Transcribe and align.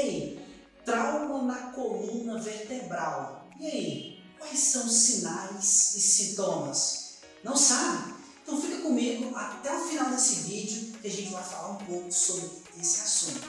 Ei, 0.00 0.38
trauma 0.84 1.42
na 1.42 1.72
coluna 1.72 2.38
vertebral. 2.38 3.48
E 3.58 3.66
aí, 3.66 4.22
quais 4.38 4.60
são 4.60 4.86
os 4.86 4.92
sinais 4.92 5.96
e 5.96 6.00
sintomas? 6.00 7.14
Não 7.42 7.56
sabe? 7.56 8.14
Então 8.40 8.62
fica 8.62 8.80
comigo 8.82 9.34
até 9.34 9.76
o 9.76 9.80
final 9.88 10.08
desse 10.10 10.42
vídeo 10.42 10.92
que 11.02 11.08
a 11.08 11.10
gente 11.10 11.32
vai 11.32 11.42
falar 11.42 11.72
um 11.72 11.84
pouco 11.84 12.12
sobre 12.12 12.48
esse 12.80 13.00
assunto. 13.00 13.40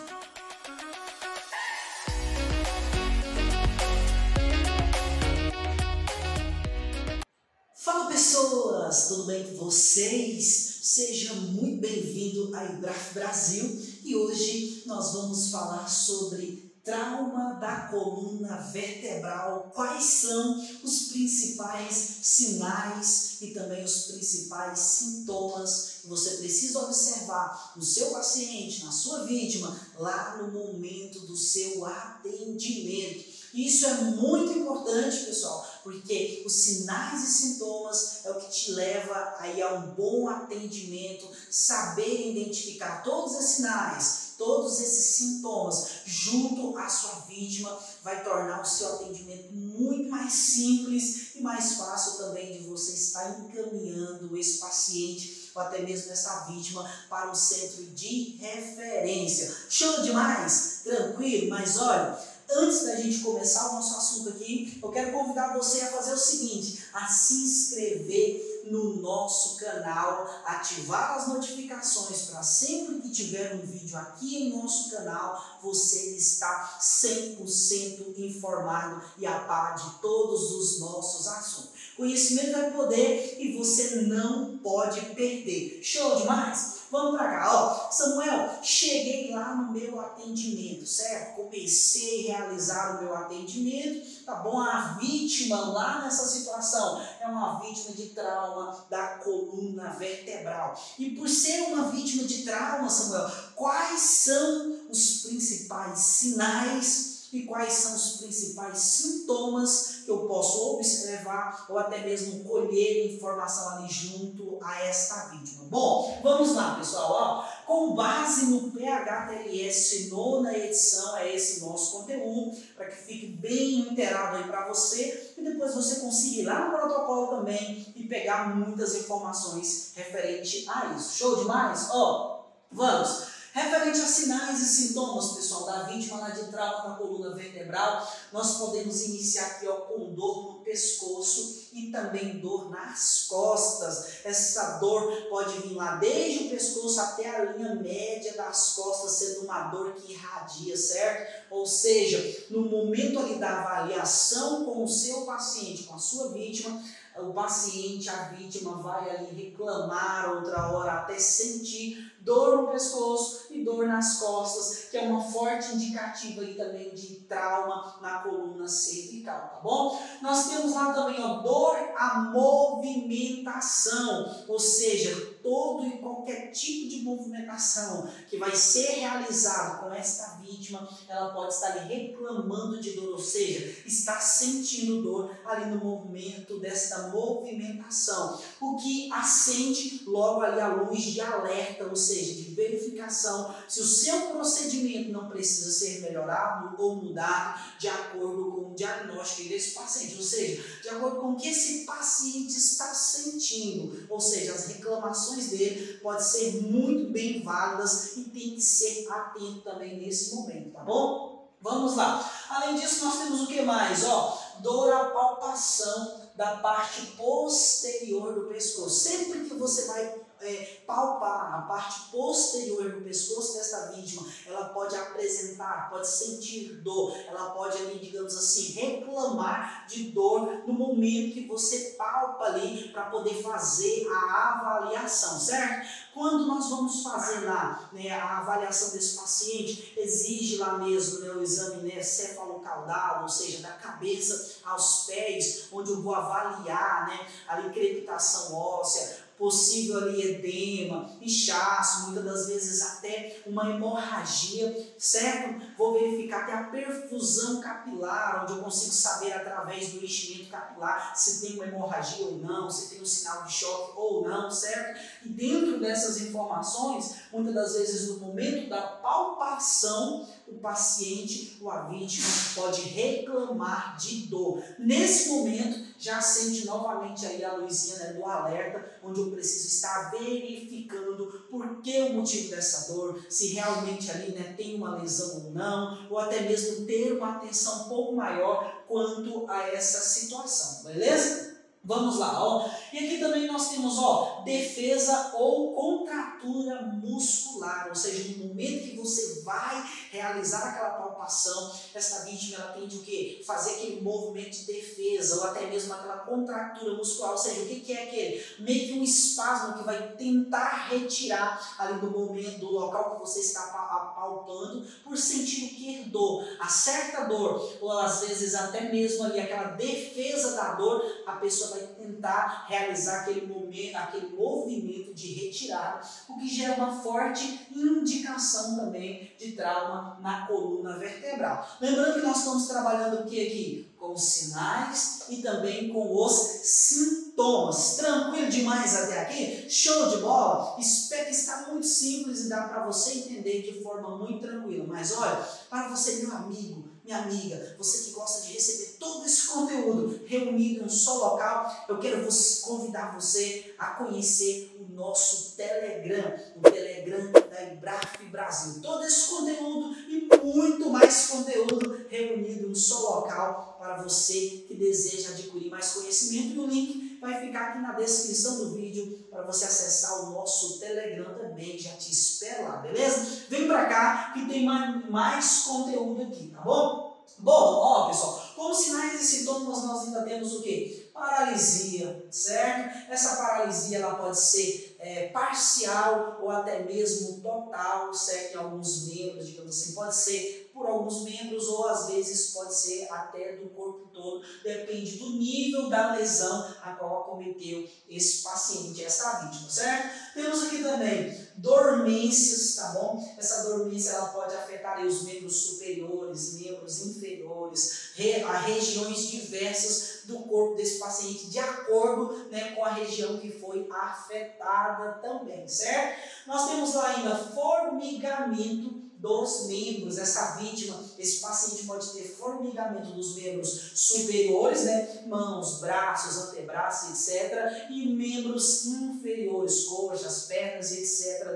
Fala 7.76 8.08
pessoas, 8.08 9.08
tudo 9.08 9.26
bem 9.26 9.44
com 9.52 9.66
vocês? 9.66 10.80
Seja 10.82 11.32
muito 11.36 11.80
bem-vindo 11.80 12.56
a 12.56 12.66
Ibraf 12.66 13.14
Brasil 13.14 13.89
e 14.04 14.16
hoje 14.16 14.84
nós 14.86 15.14
vamos 15.14 15.52
falar 15.52 15.88
sobre 15.88 16.70
trauma 16.84 17.54
da 17.54 17.88
coluna 17.88 18.58
vertebral, 18.72 19.72
quais 19.76 20.04
são 20.04 20.60
os 20.84 21.10
principais 21.10 21.94
sinais 22.24 23.38
e 23.42 23.52
também 23.52 23.84
os 23.84 24.06
principais 24.06 24.80
sintomas 24.80 26.00
que 26.02 26.08
você 26.08 26.38
precisa 26.38 26.80
observar 26.80 27.74
no 27.76 27.84
seu 27.84 28.10
paciente, 28.12 28.84
na 28.84 28.92
sua 28.92 29.26
vítima, 29.26 29.80
lá 30.00 30.38
no 30.38 30.52
momento 30.52 31.20
do 31.22 31.38
seu 31.38 31.86
atendimento. 31.86 33.26
Isso 33.54 33.86
é 33.86 33.94
muito 34.02 34.52
importante, 34.54 35.26
pessoal, 35.26 35.66
porque 35.90 36.44
os 36.46 36.54
sinais 36.54 37.24
e 37.24 37.32
sintomas 37.32 38.20
é 38.24 38.30
o 38.30 38.40
que 38.40 38.52
te 38.52 38.72
leva 38.74 39.36
aí 39.40 39.60
a 39.60 39.74
um 39.74 39.92
bom 39.96 40.30
atendimento, 40.30 41.28
saber 41.50 42.30
identificar 42.30 43.02
todos 43.02 43.36
os 43.36 43.46
sinais, 43.46 44.30
todos 44.38 44.80
esses 44.80 45.16
sintomas 45.16 45.88
junto 46.06 46.78
à 46.78 46.88
sua 46.88 47.26
vítima 47.28 47.78
vai 48.04 48.24
tornar 48.24 48.62
o 48.62 48.66
seu 48.66 48.96
atendimento 48.96 49.52
muito 49.52 50.10
mais 50.10 50.32
simples 50.32 51.36
e 51.36 51.42
mais 51.42 51.74
fácil 51.74 52.20
também 52.20 52.54
de 52.54 52.68
você 52.68 52.94
estar 52.94 53.40
encaminhando 53.40 54.38
esse 54.38 54.60
paciente 54.60 55.52
ou 55.56 55.62
até 55.62 55.82
mesmo 55.82 56.12
essa 56.12 56.46
vítima 56.46 56.88
para 57.10 57.32
um 57.32 57.36
centro 57.36 57.84
de 57.88 58.38
referência. 58.40 59.54
Show 59.68 60.04
demais? 60.04 60.82
Tranquilo? 60.84 61.50
Mas 61.50 61.78
olha, 61.78 62.18
antes 62.52 62.84
da 62.84 62.96
gente 62.96 63.09
começar 63.50 63.70
o 63.70 63.74
nosso 63.74 63.98
assunto 63.98 64.30
aqui, 64.30 64.80
eu 64.82 64.92
quero 64.92 65.12
convidar 65.12 65.58
você 65.58 65.82
a 65.82 65.92
fazer 65.92 66.14
o 66.14 66.18
seguinte: 66.18 66.84
a 66.94 67.08
se 67.08 67.34
inscrever 67.34 68.50
no 68.66 68.98
nosso 68.98 69.58
canal, 69.58 70.30
ativar 70.46 71.18
as 71.18 71.28
notificações 71.28 72.24
para 72.24 72.44
sempre 72.44 73.02
que 73.02 73.10
tiver 73.10 73.56
um 73.56 73.66
vídeo 73.66 73.98
aqui 73.98 74.44
em 74.44 74.56
nosso 74.56 74.92
canal, 74.92 75.60
você 75.64 76.16
está 76.16 76.78
100% 76.80 78.18
informado 78.18 79.02
e 79.18 79.26
a 79.26 79.40
par 79.40 79.76
de 79.76 80.00
todos 80.00 80.52
os 80.52 80.80
nossos 80.80 81.28
assuntos. 81.28 81.79
Conhecimento 82.00 82.58
é 82.58 82.70
poder 82.70 83.36
e 83.38 83.58
você 83.58 84.04
não 84.04 84.58
pode 84.60 85.02
perder. 85.08 85.82
Show 85.84 86.16
demais? 86.16 86.76
Vamos 86.90 87.18
para 87.18 87.30
cá, 87.30 87.54
ó. 87.54 87.92
Samuel, 87.92 88.58
cheguei 88.64 89.32
lá 89.32 89.54
no 89.54 89.74
meu 89.74 90.00
atendimento, 90.00 90.88
certo? 90.88 91.36
Comecei 91.36 92.32
a 92.32 92.38
realizar 92.38 92.96
o 92.96 93.04
meu 93.04 93.14
atendimento, 93.14 94.24
tá 94.24 94.36
bom? 94.36 94.62
A 94.62 94.98
vítima 94.98 95.60
lá 95.60 96.02
nessa 96.02 96.26
situação 96.26 97.06
é 97.20 97.28
uma 97.28 97.60
vítima 97.60 97.94
de 97.94 98.06
trauma 98.12 98.86
da 98.90 99.18
coluna 99.18 99.90
vertebral. 99.90 100.82
E 100.98 101.10
por 101.10 101.28
ser 101.28 101.64
uma 101.64 101.92
vítima 101.92 102.24
de 102.24 102.44
trauma, 102.44 102.90
Samuel, 102.90 103.30
quais 103.56 104.00
são 104.00 104.88
os 104.90 105.24
principais 105.24 106.00
sinais 106.00 107.19
e 107.32 107.44
quais 107.44 107.74
são 107.74 107.96
os 107.96 108.18
principais 108.18 108.78
sintomas 108.80 110.02
que 110.06 110.10
eu 110.10 110.28
posso 110.28 110.76
observar 110.76 111.68
ou 111.70 111.78
até 111.78 112.04
mesmo 112.04 112.44
colher 112.44 113.14
informação 113.14 113.78
ali 113.78 113.88
junto 113.88 114.58
a 114.62 114.84
esta 114.84 115.28
vítima. 115.28 115.66
Bom, 115.66 116.20
vamos 116.24 116.56
lá, 116.56 116.76
pessoal. 116.76 117.12
Ó, 117.12 117.66
com 117.66 117.94
base 117.94 118.48
no 118.48 118.72
PHTLS, 118.72 120.10
nona 120.10 120.58
edição, 120.58 121.18
é 121.18 121.36
esse 121.36 121.62
nosso 121.62 122.00
conteúdo, 122.00 122.58
para 122.76 122.88
que 122.88 122.96
fique 122.96 123.28
bem 123.28 123.82
inteirado 123.82 124.38
aí 124.38 124.44
para 124.46 124.68
você 124.68 125.34
e 125.38 125.44
depois 125.44 125.76
você 125.76 126.00
consiga 126.00 126.42
ir 126.42 126.46
lá 126.46 126.66
no 126.66 126.78
protocolo 126.78 127.38
também 127.38 127.94
e 127.96 128.08
pegar 128.08 128.56
muitas 128.56 128.96
informações 128.96 129.92
referente 129.96 130.66
a 130.68 130.96
isso. 130.96 131.18
Show 131.18 131.36
demais? 131.36 131.90
Ó, 131.92 132.46
vamos! 132.72 133.39
Referente 133.60 134.00
a 134.00 134.08
sinais 134.08 134.62
e 134.62 134.66
sintomas, 134.66 135.34
pessoal, 135.34 135.66
da 135.66 135.84
vítima 135.84 136.18
lá 136.20 136.30
de 136.30 136.46
trauma 136.46 136.88
na 136.88 136.96
coluna 136.96 137.36
vertebral, 137.36 138.10
nós 138.32 138.58
podemos 138.58 139.02
iniciar 139.02 139.48
aqui 139.48 139.68
ó, 139.68 139.82
com 139.82 140.14
dor 140.14 140.54
no 140.54 140.60
pescoço 140.62 141.68
e 141.74 141.92
também 141.92 142.40
dor 142.40 142.70
nas 142.70 143.26
costas. 143.28 144.24
Essa 144.24 144.78
dor 144.78 145.12
pode 145.30 145.60
vir 145.60 145.74
lá 145.74 145.98
desde 145.98 146.46
o 146.46 146.50
pescoço 146.52 147.02
até 147.02 147.30
a 147.30 147.52
linha 147.52 147.76
média 147.76 148.34
das 148.34 148.70
costas, 148.70 149.12
sendo 149.12 149.42
uma 149.42 149.64
dor 149.64 149.94
que 149.94 150.14
irradia, 150.14 150.78
certo? 150.78 151.52
Ou 151.52 151.66
seja, 151.66 152.46
no 152.50 152.62
momento 152.62 153.20
ali 153.20 153.36
da 153.36 153.60
avaliação 153.60 154.64
com 154.64 154.86
o 154.86 154.88
seu 154.88 155.24
paciente, 155.24 155.84
com 155.84 155.96
a 155.96 156.00
sua 156.00 156.30
vítima, 156.30 156.82
o 157.22 157.34
paciente, 157.34 158.10
a 158.10 158.30
vítima 158.30 158.82
vai 158.82 159.10
ali 159.10 159.44
reclamar 159.44 160.36
outra 160.36 160.72
hora 160.72 160.94
até 160.94 161.18
sentir 161.18 162.10
dor 162.22 162.62
no 162.62 162.68
pescoço 162.68 163.48
e 163.50 163.64
dor 163.64 163.88
nas 163.88 164.20
costas, 164.20 164.90
que 164.90 164.98
é 164.98 165.04
uma 165.04 165.22
forte 165.22 165.74
indicativa 165.74 166.42
aí 166.42 166.54
também 166.56 166.94
de 166.94 167.22
trauma 167.22 167.98
na 168.02 168.20
coluna 168.20 168.68
cervical, 168.68 169.48
tá 169.50 169.62
bom? 169.64 169.98
Nós 170.22 170.50
temos 170.50 170.74
lá 170.74 170.92
também 170.94 171.24
ó, 171.24 171.38
dor 171.42 171.78
à 171.98 172.20
movimentação, 172.32 174.46
ou 174.48 174.60
seja, 174.60 175.16
todo 175.42 175.88
e 175.88 175.98
qualquer 176.00 176.52
tipo 176.52 176.90
de 176.90 177.02
movimentação 177.04 178.08
que 178.30 178.38
vai 178.38 178.56
ser 178.56 179.00
realizado 179.00 179.80
com 179.80 179.92
esta 179.94 180.36
vítima, 180.50 180.88
ela 181.08 181.30
pode 181.30 181.54
estar 181.54 181.72
ali 181.72 181.94
reclamando 181.94 182.80
de 182.82 182.92
dor, 182.92 183.12
ou 183.14 183.20
seja, 183.20 183.84
está 183.86 184.20
sentindo 184.20 185.02
dor 185.02 185.32
ali 185.46 185.70
no 185.70 185.78
movimento 185.78 186.60
desta 186.60 187.10
movimentação, 187.10 188.40
o 188.60 188.76
que 188.78 189.12
acende 189.12 190.04
logo 190.06 190.42
ali 190.42 190.60
a 190.60 190.74
luz 190.74 191.04
de 191.04 191.22
alerta, 191.22 191.86
ou 191.86 191.96
seja, 191.96 192.34
de 192.34 192.56
verificação 192.56 193.54
se 193.68 193.82
o 193.82 193.86
seu 193.86 194.22
procedimento 194.28 195.12
não 195.12 195.30
precisa 195.30 195.72
ser 195.72 196.02
melhorado 196.02 196.76
ou 196.82 196.96
mudado 196.96 197.60
de 197.80 197.88
acordo 197.88 198.52
com 198.52 198.72
o 198.72 198.76
diagnóstico 198.76 199.50
desse 199.50 199.72
paciente, 199.72 200.16
ou 200.16 200.24
seja, 200.24 200.64
de 200.82 200.90
acordo 200.90 201.22
com 201.22 201.32
o 201.34 201.36
que 201.36 201.48
esse 201.48 201.86
paciente 201.86 202.58
está 202.58 202.94
sentindo, 202.94 204.06
ou 204.10 204.20
seja, 204.20 204.54
as 204.54 204.68
reclamações 204.68 205.50
dele 205.50 206.00
podem 206.00 206.24
ser 206.24 206.62
muito 206.62 207.12
bem 207.12 207.44
válidas 207.44 208.18
e 208.18 208.26
tem 208.26 208.56
que 208.56 208.62
ser 208.62 209.08
atento 209.12 209.62
também 209.62 210.00
nesse 210.00 210.34
momento, 210.36 210.39
tá 210.74 210.84
bom? 210.84 211.50
Vamos 211.62 211.96
lá. 211.96 212.30
Além 212.50 212.76
disso, 212.76 213.06
nós 213.06 213.18
temos 213.18 213.42
o 213.42 213.48
que 213.48 213.62
mais? 213.62 214.06
Ó, 214.06 214.38
dor 214.60 214.94
à 214.94 215.06
palpação 215.06 216.22
da 216.36 216.58
parte 216.58 217.06
posterior 217.18 218.34
do 218.34 218.48
pescoço. 218.48 218.90
Sempre 218.90 219.46
que 219.46 219.56
você 219.56 219.86
vai 219.88 220.22
é, 220.42 220.82
palpar 220.88 221.54
a 221.54 221.62
parte 221.64 222.10
posterior 222.12 222.92
do 222.92 223.02
pescoço 223.02 223.58
dessa 223.58 223.92
vítima, 223.92 224.26
ela 224.46 224.70
pode 224.70 224.96
apresentar, 224.96 225.90
pode 225.90 226.08
sentir 226.08 226.82
dor, 226.82 227.16
ela 227.28 227.52
pode 227.52 227.78
ali, 227.78 228.00
digamos 228.00 228.36
assim, 228.36 228.72
reclamar 228.72 229.86
de 229.88 230.12
dor 230.12 230.64
no 230.66 230.74
momento 230.74 231.34
que 231.34 231.48
você 231.48 231.96
palpa 231.98 232.46
ali 232.46 232.90
para 232.90 233.04
poder 233.04 233.42
fazer 233.42 234.08
a 234.12 234.60
avaliação, 234.60 235.40
certo? 235.40 235.88
Quando 236.14 236.48
nós 236.48 236.70
vamos 236.70 237.04
fazer 237.04 237.46
lá 237.46 237.90
né, 237.94 238.10
a 238.12 238.40
avaliação 238.40 238.92
desse 238.92 239.18
paciente, 239.18 239.94
exige 239.98 240.58
lá 240.58 240.78
mesmo 240.78 241.20
né, 241.20 241.32
o 241.32 241.42
exame 241.42 241.94
né, 241.94 242.02
cefalocaudal, 242.02 243.24
ou 243.24 243.30
seja, 243.30 243.62
da 243.62 243.74
cabeça 243.74 244.60
aos 244.66 245.06
pés, 245.06 245.68
onde 245.72 245.92
eu 245.92 246.02
vou 246.02 246.16
avaliar 246.16 247.08
né, 247.08 247.28
a 247.48 247.62
crepitação 247.70 248.56
óssea, 248.56 249.29
possível 249.40 250.00
ali 250.00 250.22
edema, 250.22 251.10
inchaço, 251.22 252.08
muitas 252.08 252.26
das 252.26 252.48
vezes 252.48 252.82
até 252.82 253.42
uma 253.48 253.70
hemorragia, 253.70 254.94
certo? 254.98 255.66
Vou 255.78 255.94
verificar 255.94 256.44
até 256.44 256.54
a 256.54 256.64
perfusão 256.64 257.62
capilar, 257.62 258.44
onde 258.44 258.52
eu 258.52 258.64
consigo 258.64 258.92
saber 258.92 259.32
através 259.32 259.94
do 259.94 260.04
enchimento 260.04 260.50
capilar 260.50 261.16
se 261.16 261.40
tem 261.40 261.56
uma 261.56 261.66
hemorragia 261.66 262.26
ou 262.26 262.38
não, 262.38 262.70
se 262.70 262.90
tem 262.90 263.02
um 263.02 263.06
sinal 263.06 263.44
de 263.46 263.54
choque 263.54 263.94
ou 263.96 264.28
não, 264.28 264.52
certo? 264.52 265.00
E 265.26 265.30
dentro 265.30 265.80
dessas 265.80 266.20
informações, 266.22 267.16
muitas 267.32 267.54
das 267.54 267.74
vezes 267.76 268.10
no 268.10 268.18
momento 268.20 268.70
da 268.70 268.82
palpação, 268.82 270.28
o 270.48 270.56
paciente 270.56 271.58
ou 271.62 271.72
a 271.72 271.84
vítima 271.84 272.28
pode 272.56 272.82
reclamar 272.82 273.96
de 273.98 274.28
dor. 274.28 274.62
Nesse 274.78 275.30
momento, 275.30 275.89
já 276.00 276.18
acende 276.18 276.66
novamente 276.66 277.26
aí 277.26 277.44
a 277.44 277.56
luzinha 277.56 277.98
né, 277.98 278.14
do 278.14 278.26
alerta, 278.26 278.90
onde 279.04 279.20
eu 279.20 279.30
preciso 279.30 279.68
estar 279.68 280.12
verificando 280.12 281.46
por 281.52 281.82
que 281.82 282.02
o 282.04 282.14
motivo 282.14 282.50
dessa 282.52 282.92
dor, 282.92 283.20
se 283.30 283.48
realmente 283.48 284.10
ali 284.10 284.32
né, 284.32 284.54
tem 284.56 284.76
uma 284.76 284.96
lesão 284.96 285.46
ou 285.46 285.52
não, 285.52 286.08
ou 286.10 286.18
até 286.18 286.42
mesmo 286.42 286.86
ter 286.86 287.12
uma 287.12 287.36
atenção 287.36 287.86
um 287.86 287.90
pouco 287.90 288.16
maior 288.16 288.84
quanto 288.88 289.46
a 289.50 289.68
essa 289.68 290.00
situação, 290.00 290.86
beleza? 290.86 291.49
Vamos 291.84 292.20
lá, 292.20 292.44
ó. 292.44 292.70
E 292.92 292.98
aqui 292.98 293.20
também 293.20 293.48
nós 293.48 293.70
temos, 293.70 293.98
ó, 293.98 294.42
defesa 294.44 295.32
ou 295.34 295.74
contratura 295.74 296.82
muscular, 296.82 297.88
ou 297.88 297.96
seja, 297.96 298.30
no 298.30 298.48
momento 298.48 298.90
que 298.90 298.98
você 298.98 299.42
vai 299.44 299.84
realizar 300.12 300.60
aquela 300.60 300.90
palpação, 300.90 301.72
essa 301.96 302.26
vítima 302.26 302.58
ela 302.58 302.74
tende 302.74 302.98
o 302.98 303.02
quê? 303.02 303.42
Fazer 303.48 303.76
aquele 303.76 304.02
movimento 304.02 304.52
de 304.52 304.66
defesa 304.66 305.38
ou 305.38 305.44
até 305.46 305.68
mesmo 305.68 305.94
aquela 305.94 306.18
contratura 306.18 306.96
muscular, 306.96 307.32
ou 307.32 307.38
seja, 307.38 307.62
o 307.62 307.68
que, 307.68 307.80
que 307.80 307.94
é 307.94 308.04
aquele? 308.04 308.46
Meio 308.60 308.88
que 308.88 309.00
um 309.00 309.04
espasmo 309.04 309.78
que 309.78 309.84
vai 309.84 310.16
tentar 310.18 310.90
retirar 310.90 311.76
ali 311.78 312.00
do 312.02 312.12
momento, 312.12 312.60
do 312.60 312.72
local 312.72 313.16
que 313.16 313.22
você 313.22 313.40
está 313.40 313.62
palpando, 313.62 314.86
por 315.04 315.18
sentir 315.18 315.66
o 315.66 315.70
que 315.70 316.10
dor, 316.10 316.46
a 316.60 316.68
certa 316.68 317.24
dor, 317.24 317.78
ou 317.80 317.92
às 318.00 318.22
vezes 318.22 318.54
até 318.54 318.92
mesmo 318.92 319.24
ali 319.24 319.40
aquela 319.40 319.70
defesa 319.72 320.56
da 320.56 320.74
dor, 320.74 321.06
a 321.26 321.34
pessoa 321.34 321.69
vai 321.70 321.82
tentar 321.82 322.66
realizar 322.68 323.22
aquele 323.22 323.48
momento, 323.48 323.96
aquele 323.96 324.28
movimento 324.30 325.14
de 325.14 325.34
retirada, 325.34 326.02
o 326.28 326.38
que 326.38 326.48
gera 326.48 326.76
uma 326.76 327.02
forte 327.02 327.68
indicação 327.74 328.76
também 328.76 329.32
de 329.38 329.54
trauma 329.54 330.20
na 330.22 330.48
coluna 330.48 330.98
vertebral. 330.98 331.68
Lembrando 331.80 332.16
que 332.16 332.26
nós 332.26 332.38
estamos 332.38 332.68
trabalhando 332.68 333.22
o 333.22 333.26
que 333.26 333.48
aqui? 333.48 333.90
Com 333.98 334.14
os 334.14 334.24
sinais 334.24 335.26
e 335.30 335.42
também 335.42 335.90
com 335.92 336.16
os 336.16 336.34
sintomas. 336.64 337.98
Tranquilo 337.98 338.50
demais 338.50 338.96
até 338.96 339.22
aqui? 339.22 339.70
Show 339.70 340.10
de 340.10 340.18
bola? 340.18 340.78
Espero 340.80 341.26
que 341.26 341.32
está 341.32 341.68
muito 341.68 341.86
simples 341.86 342.46
e 342.46 342.50
dá 342.50 342.64
para 342.64 342.86
você 342.86 343.14
entender 343.14 343.62
de 343.62 343.84
forma 343.84 344.18
muito 344.18 344.48
tranquila. 344.48 344.86
Mas 344.88 345.12
olha, 345.18 345.38
para 345.70 345.90
você, 345.90 346.24
meu 346.24 346.36
amigo, 346.36 346.89
minha 347.10 347.24
amiga, 347.24 347.76
você 347.76 348.06
que 348.06 348.12
gosta 348.12 348.46
de 348.46 348.54
receber 348.54 348.98
todo 349.00 349.26
esse 349.26 349.48
conteúdo 349.48 350.22
reunido 350.28 350.82
em 350.82 350.86
um 350.86 350.90
só 350.90 351.32
local, 351.32 351.86
eu 351.90 352.00
quero 352.00 352.28
convidar 352.62 353.20
você 353.20 353.74
a 353.80 353.88
conhecer 353.96 354.78
o 354.80 354.94
nosso 354.94 355.56
Telegram, 355.56 356.38
o 356.56 356.62
Telegram 356.62 357.32
da 357.32 357.64
Embraf 357.64 358.24
Brasil. 358.30 358.80
Todo 358.84 359.04
esse 359.04 359.28
conteúdo 359.28 359.96
e 360.08 360.30
muito 360.44 360.90
mais 360.92 361.28
conteúdo 361.28 362.06
reunido 362.08 362.68
em 362.68 362.70
um 362.70 362.76
só 362.76 363.22
local 363.22 363.78
para 363.80 364.04
você 364.04 364.66
que 364.68 364.76
deseja 364.76 365.30
adquirir 365.30 365.72
mais 365.72 365.94
conhecimento. 365.94 366.54
E 366.54 366.60
o 366.60 366.68
link 366.68 367.09
vai 367.20 367.40
ficar 367.46 367.70
aqui 367.70 367.80
na 367.80 367.94
descrição 367.94 368.58
do 368.58 368.76
vídeo 368.76 369.28
para 369.30 369.44
você 369.44 369.66
acessar 369.66 370.24
o 370.24 370.32
nosso 370.32 370.80
Telegram 370.80 371.36
também. 371.36 371.78
Já 371.78 371.92
te 371.92 372.12
espero 372.12 372.64
lá, 372.64 372.78
beleza? 372.78 373.44
Vem 373.50 373.68
para 373.68 373.86
cá 373.86 374.32
que 374.34 374.46
tem 374.48 374.66
mais, 374.66 375.10
mais 375.10 375.60
conteúdo 375.64 376.24
aqui, 376.24 376.48
tá 376.48 376.62
bom? 376.62 377.10
Bom, 377.38 377.52
ó 377.52 378.08
pessoal, 378.08 378.42
como 378.56 378.74
sinais 378.74 379.22
e 379.22 379.26
sintomas 379.26 379.84
nós 379.84 380.08
ainda 380.08 380.24
temos 380.24 380.54
o 380.56 380.62
quê? 380.62 381.09
Paralisia, 381.20 382.26
certo? 382.32 383.12
Essa 383.12 383.36
paralisia 383.36 383.98
ela 383.98 384.16
pode 384.16 384.40
ser 384.40 384.96
é, 385.00 385.28
parcial 385.28 386.40
ou 386.42 386.50
até 386.50 386.84
mesmo 386.84 387.42
total, 387.42 388.14
certo? 388.14 388.56
Em 388.56 388.58
alguns 388.58 389.08
membros, 389.08 389.48
digamos 389.48 389.70
assim, 389.70 389.94
pode 389.94 390.16
ser 390.16 390.70
por 390.74 390.88
alguns 390.88 391.24
membros 391.24 391.68
ou 391.68 391.88
às 391.90 392.08
vezes 392.08 392.52
pode 392.52 392.74
ser 392.74 393.06
até 393.12 393.58
do 393.58 393.70
corpo 393.70 394.08
todo, 394.14 394.42
depende 394.64 395.18
do 395.18 395.32
nível 395.32 395.90
da 395.90 396.16
lesão 396.16 396.74
a 396.82 396.94
qual 396.94 397.22
acometeu 397.22 397.86
esse 398.08 398.44
paciente, 398.44 399.04
essa 399.04 399.40
vítima, 399.40 399.70
certo? 399.70 400.34
Temos 400.34 400.64
aqui 400.64 400.82
também 400.82 401.50
dormências, 401.58 402.76
tá 402.76 402.90
bom? 402.94 403.36
Essa 403.38 403.64
dormência 403.64 404.12
ela 404.12 404.30
pode 404.30 404.56
afetar 404.56 405.06
os 405.06 405.24
membros 405.24 405.56
superiores, 405.56 406.54
membros 406.54 407.06
inferiores, 407.06 408.12
re, 408.16 408.42
a 408.44 408.58
regiões 408.60 409.28
diversas 409.28 410.22
do 410.24 410.40
corpo 410.40 410.76
desse 410.76 411.00
paciente, 411.00 411.09
de 411.50 411.60
acordo 411.60 412.50
né, 412.50 412.72
com 412.72 412.86
a 412.86 412.90
região 412.90 413.38
que 413.38 413.52
foi 413.52 413.88
afetada 413.92 415.14
também, 415.22 415.68
certo? 415.68 416.20
Nós 416.48 416.68
temos 416.68 416.94
lá 416.94 417.16
ainda 417.16 417.36
formigamento 417.36 419.00
dos 419.20 419.68
membros, 419.68 420.18
essa 420.18 420.56
vítima, 420.56 420.98
esse 421.18 421.42
paciente 421.42 421.86
pode 421.86 422.14
ter 422.14 422.24
formigamento 422.24 423.12
dos 423.12 423.36
membros 423.36 423.92
superiores, 423.94 424.86
né? 424.86 425.24
mãos, 425.28 425.82
braços, 425.82 426.38
antebraços, 426.38 427.28
etc. 427.28 427.90
E 427.90 428.14
membros 428.16 428.86
inferiores, 428.86 429.84
coxas, 429.84 430.48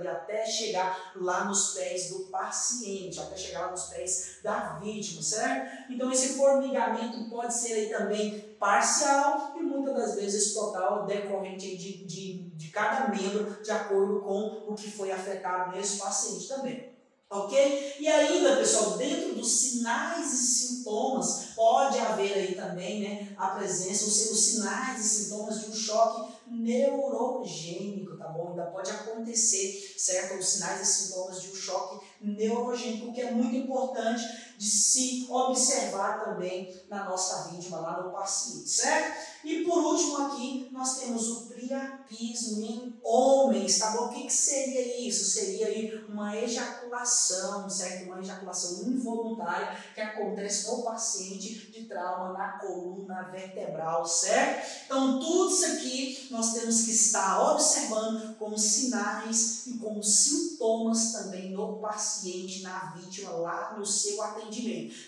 E 0.03 0.07
até 0.07 0.45
chegar 0.45 1.13
lá 1.15 1.45
nos 1.45 1.73
pés 1.73 2.09
do 2.09 2.19
paciente, 2.25 3.19
até 3.19 3.35
chegar 3.37 3.61
lá 3.61 3.71
nos 3.71 3.85
pés 3.85 4.37
da 4.43 4.79
vítima, 4.79 5.21
certo? 5.21 5.91
Então 5.91 6.11
esse 6.11 6.33
formigamento 6.33 7.29
pode 7.29 7.53
ser 7.53 7.73
aí 7.73 7.89
também 7.89 8.53
parcial 8.59 9.53
e 9.57 9.61
muitas 9.61 9.93
das 9.93 10.15
vezes 10.15 10.53
total, 10.53 11.05
decorrente 11.05 11.75
de, 11.75 12.05
de, 12.05 12.49
de 12.49 12.67
cada 12.69 13.09
membro, 13.09 13.61
de 13.61 13.71
acordo 13.71 14.21
com 14.21 14.65
o 14.67 14.75
que 14.75 14.89
foi 14.91 15.11
afetado 15.11 15.75
nesse 15.75 15.97
paciente 15.97 16.47
também. 16.47 16.93
Ok? 17.29 17.95
E 17.99 18.07
ainda, 18.07 18.57
pessoal, 18.57 18.95
dentro 18.95 19.33
dos 19.33 19.51
sinais 19.51 20.31
e 20.31 20.37
sintomas, 20.37 21.47
pode 21.55 21.97
haver 21.97 22.31
aí 22.31 22.55
também 22.55 23.01
né, 23.01 23.33
a 23.35 23.47
presença, 23.47 24.05
os, 24.05 24.29
os 24.29 24.39
sinais 24.39 24.99
e 25.03 25.09
sintomas 25.09 25.61
de 25.61 25.71
um 25.71 25.73
choque 25.73 26.32
neurogênico, 26.47 28.17
tá 28.17 28.27
bom? 28.27 28.49
Ainda 28.49 28.65
pode 28.65 28.91
acontecer, 28.91 29.95
certo? 29.97 30.39
Os 30.39 30.47
sinais 30.47 30.81
e 30.81 30.85
sintomas 30.85 31.41
de 31.41 31.49
um 31.49 31.55
choque 31.55 32.05
neurogênico, 32.21 33.13
que 33.13 33.21
é 33.21 33.31
muito 33.31 33.55
importante 33.55 34.23
de 34.63 34.69
se 34.69 35.27
observar 35.29 36.23
também 36.23 36.73
na 36.89 37.03
nossa 37.03 37.49
vítima, 37.49 37.79
lá 37.79 38.01
no 38.01 38.13
paciente, 38.13 38.69
certo? 38.69 39.33
E 39.43 39.61
por 39.65 39.83
último 39.83 40.25
aqui, 40.25 40.69
nós 40.71 40.99
temos 40.99 41.27
o 41.27 41.47
priapismo 41.47 42.63
em 42.63 42.97
homens, 43.03 43.77
tá 43.77 43.91
bom? 43.91 44.05
O 44.05 44.09
que, 44.09 44.23
que 44.23 44.31
seria 44.31 45.05
isso? 45.05 45.25
Seria 45.25 45.67
aí 45.67 46.05
uma 46.07 46.33
ejaculação, 46.37 47.69
certo? 47.69 48.05
Uma 48.05 48.21
ejaculação 48.21 48.87
involuntária 48.87 49.77
que 49.93 49.99
acontece 49.99 50.71
no 50.71 50.81
paciente 50.81 51.69
de 51.69 51.83
trauma 51.83 52.31
na 52.31 52.57
coluna 52.59 53.23
vertebral, 53.23 54.05
certo? 54.05 54.65
Então, 54.85 55.19
tudo 55.19 55.51
isso 55.51 55.65
aqui 55.65 56.27
nós 56.31 56.53
temos 56.53 56.83
que 56.83 56.91
estar 56.91 57.51
observando 57.51 58.37
como 58.37 58.57
sinais 58.57 59.67
e 59.67 59.77
como 59.77 60.01
sintomas 60.01 61.11
também 61.11 61.51
no 61.51 61.79
paciente, 61.79 62.61
na 62.61 62.93
vítima, 62.95 63.31
lá 63.31 63.75
no 63.77 63.85
seu 63.85 64.21
atendimento. 64.23 64.52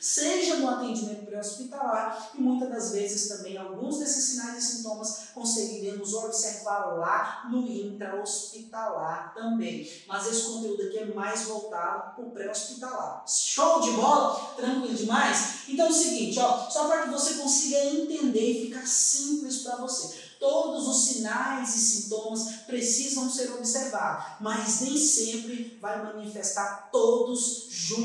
Seja 0.01 0.57
no 0.57 0.69
atendimento 0.69 1.25
pré-hospitalar 1.25 2.31
e 2.33 2.41
muitas 2.41 2.69
das 2.69 2.91
vezes 2.91 3.27
também 3.27 3.57
alguns 3.57 3.99
desses 3.99 4.23
sinais 4.25 4.63
e 4.63 4.77
sintomas 4.77 5.29
conseguiremos 5.33 6.13
observar 6.13 6.97
lá 6.97 7.47
no 7.49 7.67
intra-hospitalar 7.67 9.33
também. 9.33 9.89
Mas 10.07 10.27
esse 10.27 10.43
conteúdo 10.43 10.83
aqui 10.83 10.97
é 10.97 11.13
mais 11.13 11.43
voltado 11.43 12.15
para 12.15 12.25
o 12.25 12.31
pré-hospitalar. 12.31 13.23
Show 13.27 13.81
de 13.81 13.91
bola? 13.91 14.53
Tranquilo 14.55 14.95
demais? 14.95 15.55
Então 15.67 15.87
é 15.87 15.89
o 15.89 15.93
seguinte, 15.93 16.39
ó, 16.39 16.69
só 16.69 16.87
para 16.87 17.03
que 17.03 17.09
você 17.09 17.35
consiga 17.35 17.83
entender 17.85 18.51
e 18.51 18.67
ficar 18.67 18.85
simples 18.85 19.59
para 19.59 19.77
você. 19.77 20.25
Todos 20.39 20.87
os 20.87 21.05
sinais 21.05 21.75
e 21.75 21.79
sintomas 21.79 22.47
precisam 22.67 23.29
ser 23.29 23.51
observados, 23.53 24.35
mas 24.39 24.81
nem 24.81 24.97
sempre 24.97 25.77
vai 25.81 26.03
manifestar 26.03 26.89
todos 26.91 27.67
juntos, 27.69 28.04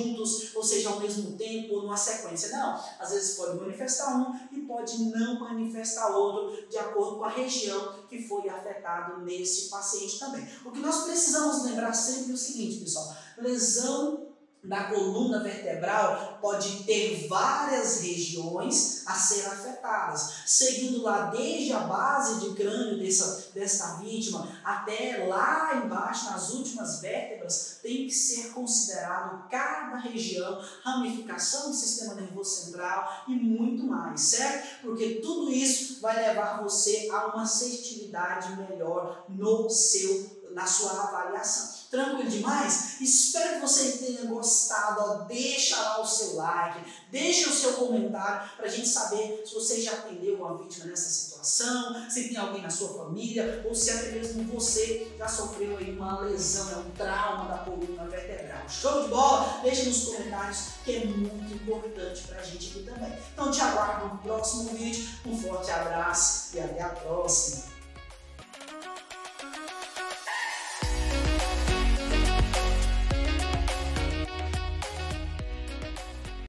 seja, 0.81 0.91
ao 0.91 1.01
mesmo 1.01 1.37
tempo 1.37 1.75
ou 1.75 1.83
numa 1.83 1.97
sequência. 1.97 2.51
Não, 2.51 2.81
às 2.99 3.11
vezes 3.11 3.37
pode 3.37 3.59
manifestar 3.59 4.17
um 4.17 4.35
e 4.51 4.61
pode 4.63 5.05
não 5.05 5.39
manifestar 5.39 6.09
outro, 6.17 6.69
de 6.69 6.79
acordo 6.79 7.19
com 7.19 7.25
a 7.25 7.29
região 7.29 7.95
que 8.09 8.23
foi 8.23 8.49
afetado 8.49 9.21
nesse 9.23 9.69
paciente 9.69 10.19
também. 10.19 10.47
O 10.65 10.71
que 10.71 10.81
nós 10.81 11.05
precisamos 11.05 11.65
lembrar 11.65 11.93
sempre 11.93 12.31
é 12.31 12.35
o 12.35 12.39
seguinte, 12.39 12.81
pessoal: 12.81 13.15
lesão 13.39 14.30
da 14.63 14.85
coluna 14.85 15.43
vertebral 15.43 16.39
pode 16.41 16.85
ter 16.85 17.27
várias 17.29 18.03
regiões 18.03 19.03
a 19.07 19.15
ser 19.15 19.47
afetadas, 19.47 20.43
seguindo 20.45 21.03
lá 21.03 21.31
desde 21.31 21.73
a 21.73 21.81
base 21.81 22.41
de 22.41 22.55
crânio 22.55 22.99
dessa, 22.99 23.51
dessa 23.55 23.97
vítima 23.97 24.47
até 24.63 25.25
lá 25.27 25.83
embaixo, 25.85 26.31
nas 26.31 26.51
últimas 26.51 27.01
vértebras, 27.01 27.79
tem 27.83 28.07
que 28.07 28.13
ser 28.13 28.51
considerado 28.51 29.49
cada 29.49 29.97
região, 29.97 30.61
ramificação 30.83 31.71
do 31.71 31.77
sistema 31.77 32.15
nervoso 32.15 32.67
central 32.67 33.25
e 33.29 33.33
muito 33.33 33.85
mais, 33.85 34.21
certo? 34.21 34.83
Porque 34.83 35.21
tudo 35.23 35.51
isso 35.51 36.01
vai 36.01 36.17
levar 36.17 36.63
você 36.63 37.09
a 37.11 37.27
uma 37.29 37.43
assertividade 37.43 38.57
melhor 38.57 39.25
no 39.29 39.71
seu, 39.71 40.40
na 40.55 40.67
sua 40.67 40.93
avaliação. 40.93 41.81
Tranquilo 41.91 42.31
demais? 42.31 43.01
Espero 43.01 43.55
que 43.55 43.61
você 43.61 43.99
tenha 43.99 44.25
gostado. 44.27 45.01
Ó, 45.01 45.15
deixa 45.25 45.81
lá 45.81 46.01
o 46.01 46.07
seu 46.07 46.37
like, 46.37 46.89
deixa 47.11 47.51
o 47.51 47.53
seu 47.53 47.73
comentário 47.73 48.49
para 48.57 48.67
a 48.67 48.69
gente 48.69 48.89
saber 48.89 49.43
se 49.45 49.55
você 49.55 49.81
já 49.81 49.93
atendeu 49.93 50.37
uma 50.37 50.57
vítima 50.57 50.87
nessa 50.87 51.11
situação, 51.11 52.09
se 52.09 52.29
tem 52.29 52.37
alguém 52.37 52.63
na 52.63 52.71
sua 52.71 52.97
família 52.97 53.65
ou 53.69 53.75
se 53.75 53.91
até 53.91 54.13
mesmo 54.13 54.45
você 54.45 55.13
já 55.19 55.27
sofreu 55.27 55.77
aí 55.79 55.91
uma 55.91 56.21
lesão, 56.21 56.71
é 56.71 56.77
um 56.77 56.91
trauma 56.91 57.49
da 57.49 57.59
coluna 57.65 58.05
vertebral. 58.05 58.69
Show 58.69 59.03
de 59.03 59.09
bola? 59.09 59.61
Deixa 59.63 59.85
nos 59.85 60.05
comentários 60.05 60.59
que 60.85 60.95
é 60.95 61.05
muito 61.07 61.55
importante 61.55 62.23
para 62.23 62.39
a 62.39 62.43
gente 62.43 62.71
aqui 62.71 62.85
também. 62.85 63.13
Então 63.33 63.51
te 63.51 63.61
aguardo 63.61 64.15
no 64.15 64.19
próximo 64.19 64.71
vídeo. 64.71 65.09
Um 65.27 65.37
forte 65.37 65.71
abraço 65.73 66.57
e 66.57 66.61
até 66.61 66.83
a 66.83 66.91
próxima. 66.91 67.80